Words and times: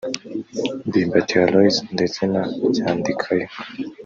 Ndimbati 0.87 1.33
Aloys 1.43 1.75
ndetse 1.95 2.21
na 2.31 2.41
Ryandikayo 2.69 3.47